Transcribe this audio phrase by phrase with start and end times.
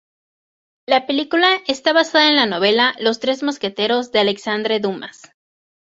[0.87, 5.31] La película está basada en la novela "Los tres mosqueteros" de Alexandre Dumas.